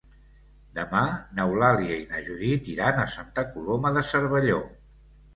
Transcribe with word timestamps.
Demà 0.77 1.01
n'Eulàlia 1.39 1.97
i 2.03 2.07
na 2.13 2.21
Judit 2.29 2.69
iran 2.75 3.01
a 3.01 3.03
Santa 3.17 3.43
Coloma 3.51 3.91
de 3.99 4.03
Cervelló. 4.13 4.57